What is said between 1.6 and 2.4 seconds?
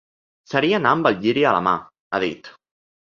mà, ha